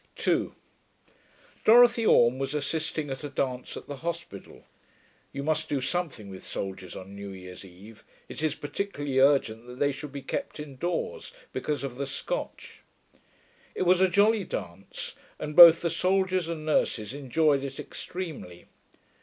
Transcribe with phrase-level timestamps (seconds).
[0.15, 0.55] 2
[1.63, 4.65] Dorothy Orme was assisting at a dance at the hospital.
[5.31, 9.77] (You must do something with soldiers on new year's eve; it is particularly urgent that
[9.77, 12.79] they should be kept indoors, because of the Scotch.)
[13.75, 18.65] It was a jolly dance, and both the soldiers and nurses enjoyed it extremely.